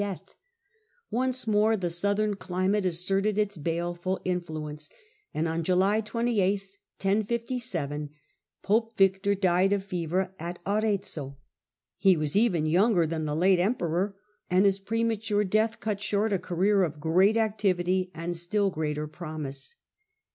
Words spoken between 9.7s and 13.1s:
of fever at Arezzo; he was even younger